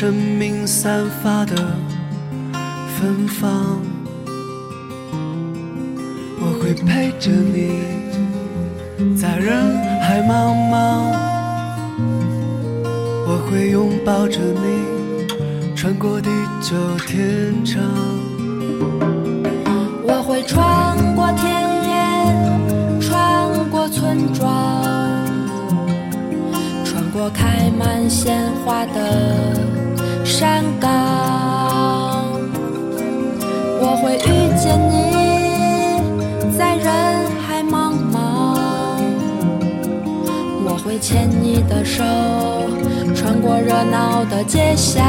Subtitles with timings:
[0.00, 1.56] 生命散发的
[2.94, 3.82] 芬芳。
[6.40, 7.80] 我会陪着你，
[9.16, 11.02] 在人海茫茫。
[13.26, 15.74] 我会拥抱着你。
[15.74, 16.30] 穿过地
[16.60, 16.76] 久
[17.08, 17.82] 天长，
[20.04, 21.50] 我会穿过田
[21.88, 24.46] 野，穿过村庄，
[26.84, 29.87] 穿过开满鲜花的
[30.28, 30.88] 山岗。
[33.80, 34.28] 我会遇
[34.60, 34.92] 见你，
[36.56, 36.84] 在人
[37.40, 38.14] 海茫茫。
[40.64, 42.04] 我会牵你的手。
[43.14, 45.02] 穿过热闹的街巷，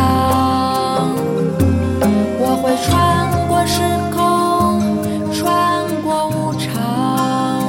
[2.39, 3.81] 我会穿过时
[4.15, 4.79] 空，
[5.33, 7.61] 穿过无常，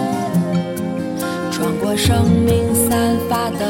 [1.51, 3.65] 穿过生命散发的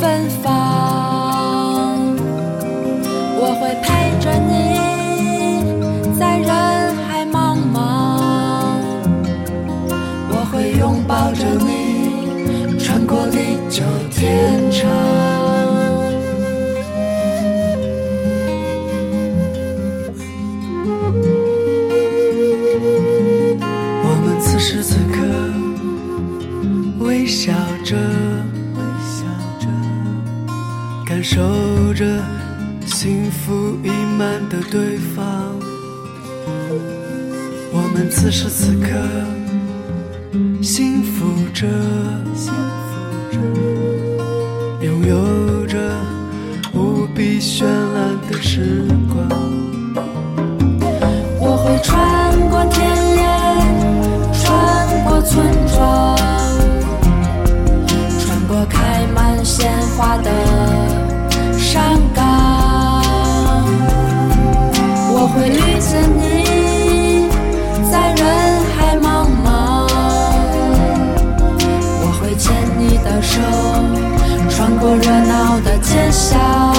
[0.00, 0.37] 芬芳。
[3.68, 4.50] 会陪着你，
[6.18, 6.48] 在人
[7.04, 7.76] 海茫茫，
[10.30, 14.88] 我会拥抱着你，穿过地久天长。
[24.02, 25.20] 我们此时此刻，
[27.04, 27.52] 微笑
[27.84, 27.98] 着
[31.04, 32.06] 感受着
[33.48, 33.88] 福溢
[34.18, 35.24] 满的对方，
[37.72, 38.88] 我们此时此刻
[40.62, 41.66] 幸福着，
[44.82, 45.78] 拥有着
[46.74, 49.26] 无比绚烂的时光。
[51.40, 52.84] 我会穿过田
[53.16, 53.24] 野，
[54.42, 54.44] 穿
[55.06, 55.42] 过村
[55.74, 56.14] 庄，
[58.20, 60.30] 穿过开满鲜花的。
[61.56, 62.27] 山岗，
[66.06, 67.28] 你，
[67.90, 68.22] 在人
[68.76, 69.46] 海茫茫。
[72.00, 72.46] 我会牵
[72.78, 73.40] 你的手，
[74.48, 76.77] 穿过热闹的街巷。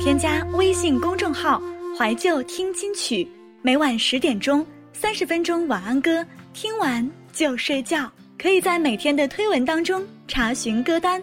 [0.00, 1.60] 添加微信公众号
[1.94, 3.28] “怀旧听金曲”，
[3.60, 6.24] 每晚十点钟，三十分钟晚安歌，
[6.54, 8.10] 听完就睡觉。
[8.38, 11.22] 可以在每天的推文当中查询歌单。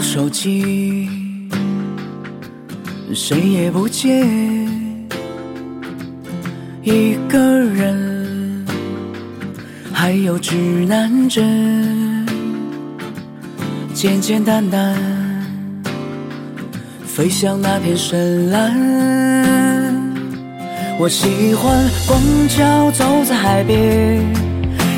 [0.00, 1.08] 手机，
[3.14, 4.24] 谁也不接，
[6.82, 8.66] 一个人，
[9.92, 10.54] 还有指
[10.86, 12.26] 南针，
[13.92, 14.96] 简简单单，
[17.04, 18.72] 飞向那片深蓝。
[20.98, 24.24] 我喜欢光脚走在海边，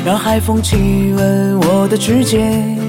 [0.05, 2.80] 让海风亲吻我的指尖。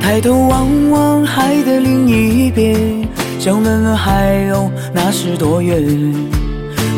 [0.00, 3.06] 抬头望望海的另一边，
[3.38, 5.80] 想问问海鸥那是多远。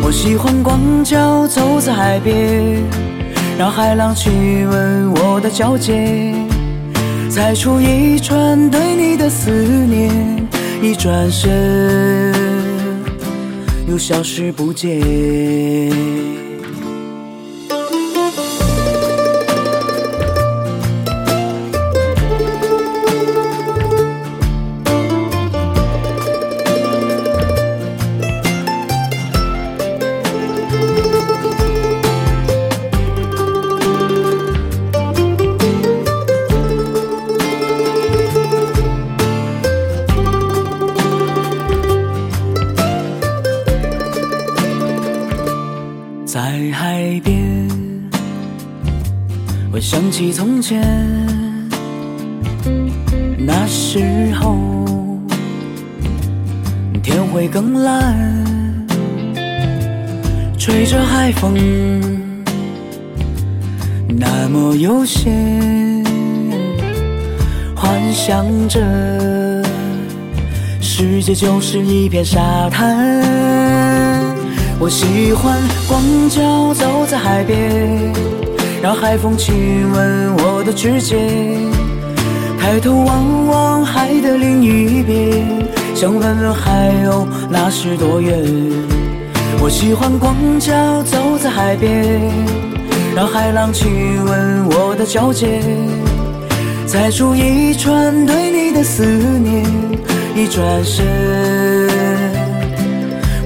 [0.02, 2.82] 我喜欢光脚走在海边，
[3.58, 6.34] 让海浪亲吻我的脚尖。
[7.28, 10.10] 踩出一串对你的思念，
[10.82, 12.32] 一转身
[13.86, 16.31] 又消失不见。
[53.38, 54.56] 那时候
[57.02, 58.16] 天会更蓝，
[60.58, 61.54] 吹着海风，
[64.08, 65.32] 那么悠闲，
[67.74, 68.80] 幻想着
[70.80, 73.20] 世界就是一片沙滩。
[74.78, 78.41] 我喜欢光脚走在海边。
[78.82, 81.16] 让海风亲吻我的指尖，
[82.58, 85.46] 抬头望望海的另一边，
[85.94, 88.42] 想问问海鸥那是多远。
[89.60, 90.74] 我喜欢光脚
[91.04, 92.20] 走在海边，
[93.14, 93.88] 让海浪亲
[94.24, 95.62] 吻我的脚尖，
[96.84, 99.64] 猜出一串对你的思念，
[100.34, 101.06] 一转身。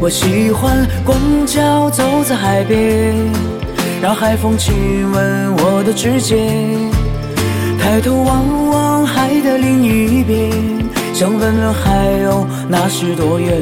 [0.00, 3.45] 我喜欢光脚走在海边。
[4.02, 6.38] 让海风亲吻我的指尖，
[7.78, 10.50] 抬头望望海的另一边，
[11.12, 13.60] 想问问海鸥那是多远。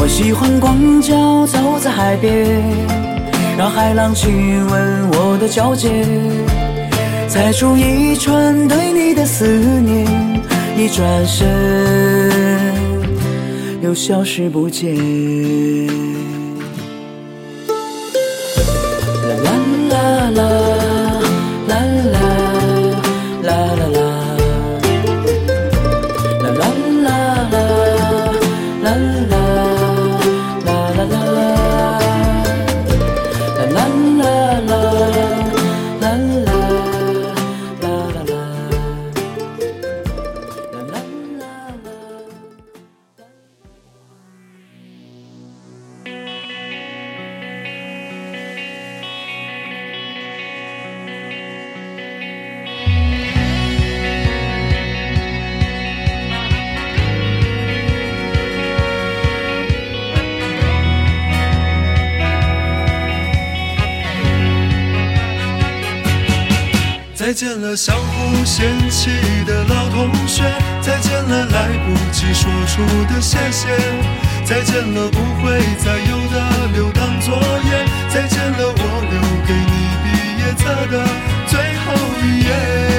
[0.00, 2.62] 我喜欢光脚走在海边，
[3.58, 6.06] 让海浪亲吻我的脚尖，
[7.28, 10.06] 踩出一串对你的思念，
[10.76, 12.72] 一转身
[13.82, 16.07] 又消失不见。
[67.38, 69.10] 见了，相互嫌弃
[69.46, 70.42] 的老同学；
[70.82, 73.68] 再见了，来不及说出的谢谢；
[74.44, 80.06] 再见了，不会再有的留堂作业；再见了，我留给你毕
[80.40, 81.06] 业册的
[81.46, 82.97] 最后一页。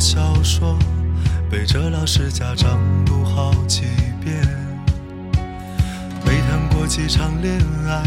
[0.00, 0.78] 小说，
[1.50, 3.82] 背着老师家长读好几
[4.24, 4.34] 遍。
[6.24, 8.02] 没谈过几场恋爱，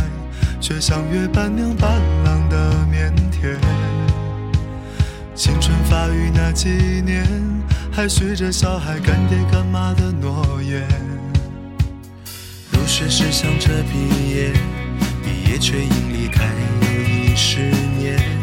[0.59, 3.55] 却像约伴娘伴郎的腼腆。
[5.35, 6.69] 青春发育那几
[7.05, 7.27] 年，
[7.91, 10.87] 还许着小孩干爹干妈的诺言。
[12.71, 14.51] 入学时想着毕业，
[15.23, 16.43] 毕业却因离开
[16.81, 17.69] 又已十
[17.99, 18.42] 年。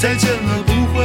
[0.00, 1.04] 再见了，不会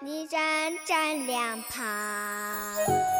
[0.00, 3.17] 你站站两旁。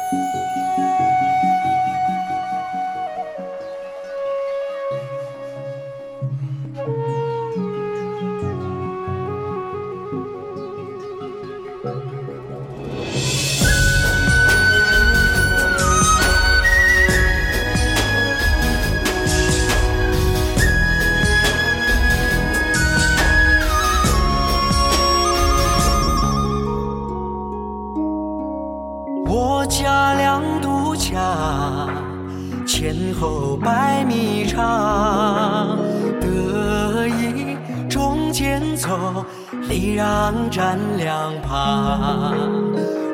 [39.69, 42.33] 礼让站两旁。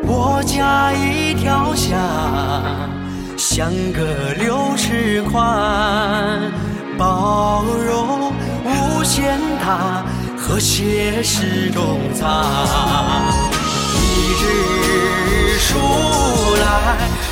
[0.07, 2.00] 我家一条巷，
[3.38, 4.01] 相隔
[4.38, 6.50] 六尺宽，
[6.97, 8.31] 包容
[8.63, 10.05] 无限大，
[10.38, 12.45] 和谐是中藏。
[14.00, 15.77] 一支书
[16.62, 16.63] 来，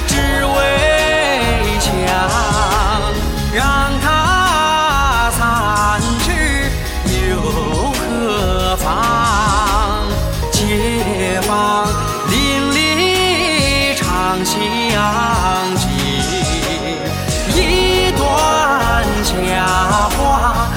[0.05, 0.59] 只为
[1.79, 1.89] 墙，
[3.55, 3.63] 让
[8.73, 10.09] 何妨？
[10.51, 11.85] 解放
[12.31, 12.33] 淋
[12.71, 14.55] 漓长相
[15.77, 15.85] 记，
[17.53, 18.21] 一段
[19.23, 19.29] 佳
[20.17, 20.72] 话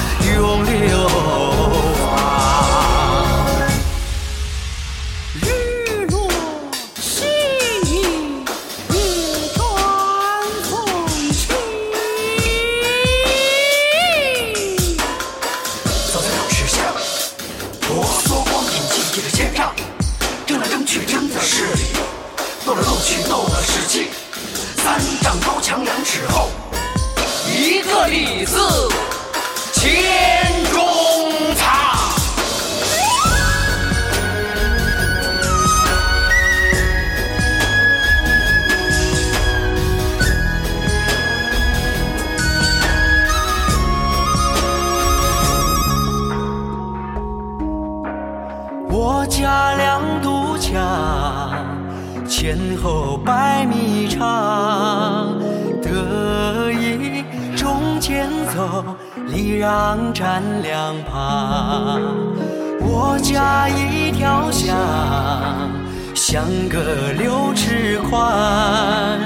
[66.37, 69.19] 相隔六尺宽，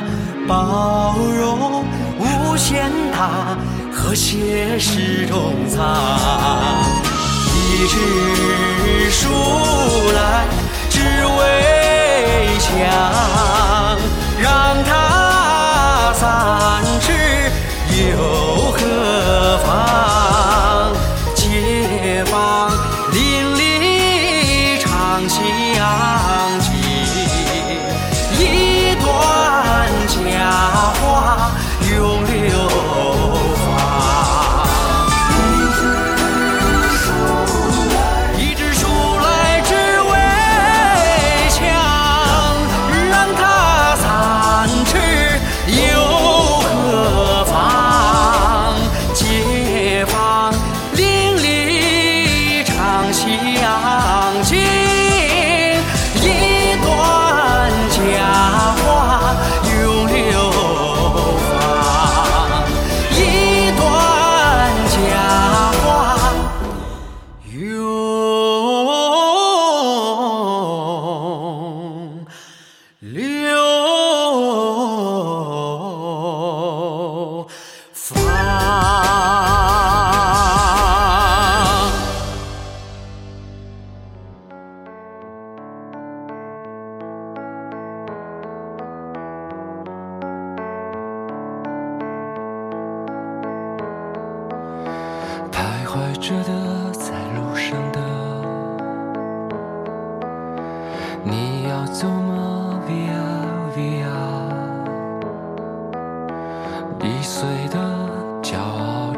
[0.47, 1.85] 包容
[2.21, 3.59] 无限大，
[3.93, 5.93] 和谐是中藏。
[7.53, 9.27] 一支书
[10.15, 10.47] 来，
[10.89, 12.79] 只为强，
[14.41, 15.10] 让他。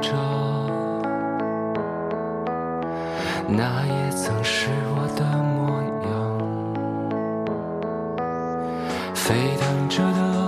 [0.02, 0.52] 着。
[3.54, 6.10] 那也曾是我的模样
[9.14, 10.41] 沸腾着的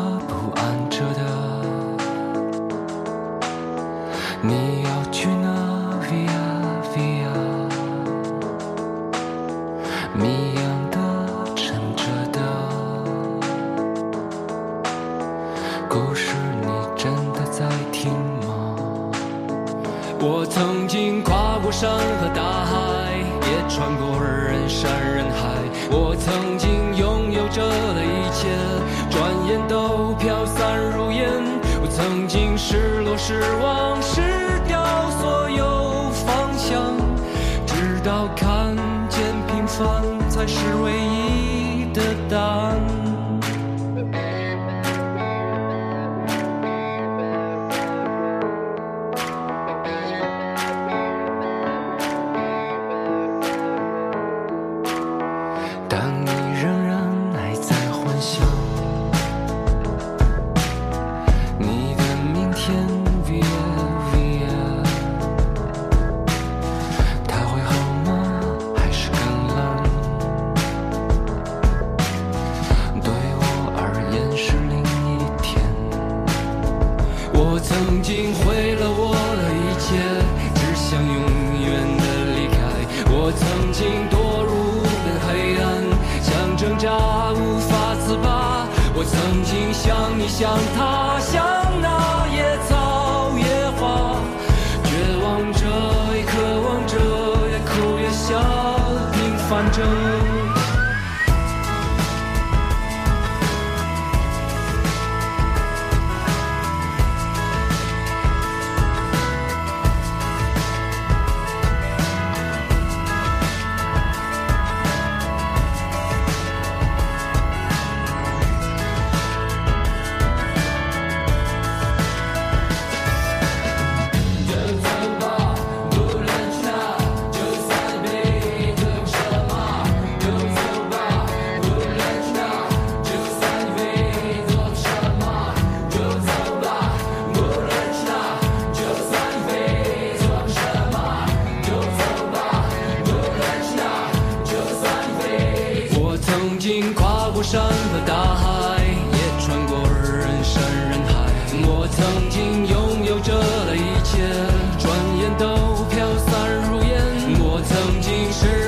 [158.25, 158.64] 你是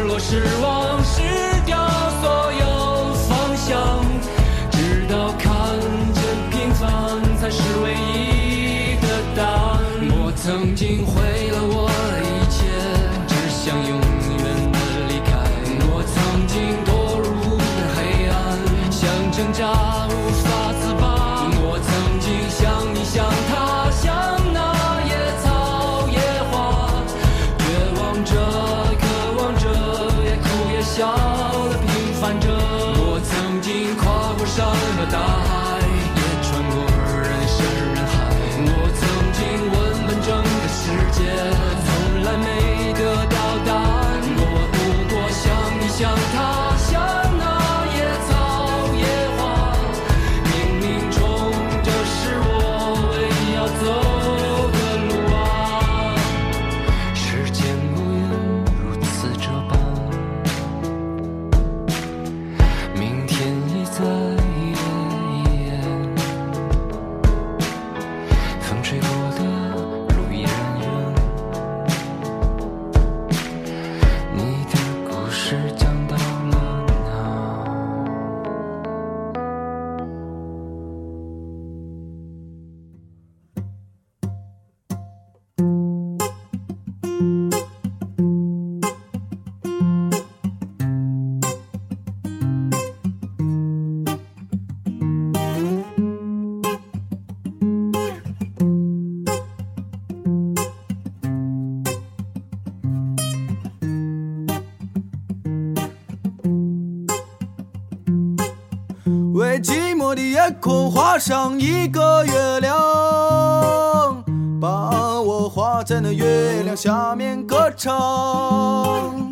[110.07, 114.23] 我的夜空画上一个月亮
[114.61, 119.29] 把我画在那月亮下面歌唱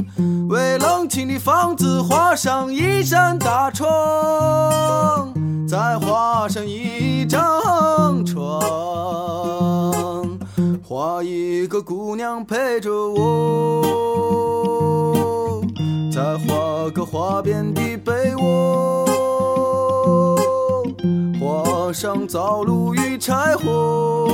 [0.48, 5.32] 为冷清的房子画上一扇大窗
[5.68, 8.60] 再画上一张床
[10.82, 13.84] 画一个姑娘陪着我
[16.10, 19.13] 再画个花边的被窝。
[21.94, 24.26] 上灶炉与柴火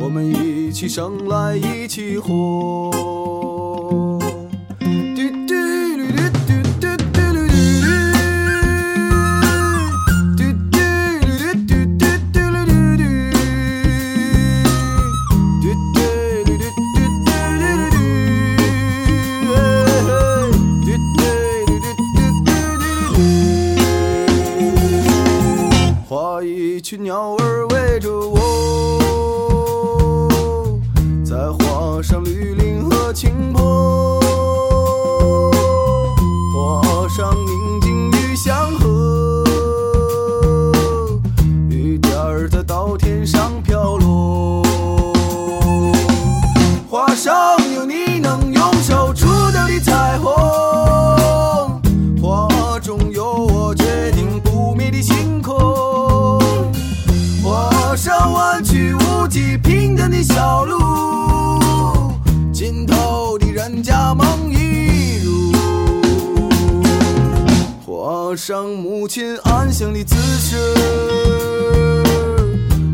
[0.00, 2.90] 我们一起生来一起活。
[26.88, 27.57] 去鸟儿
[69.08, 70.56] 亲安详的姿势，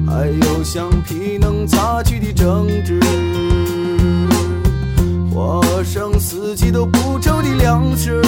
[0.07, 3.01] 还有橡皮能擦去的争执，
[5.35, 8.23] 花生四季都不愁的粮食。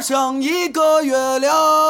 [0.00, 1.87] 像一个月亮。